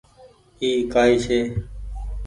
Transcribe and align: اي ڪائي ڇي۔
اي 0.61 0.69
ڪائي 0.93 1.13
ڇي۔ 1.23 1.39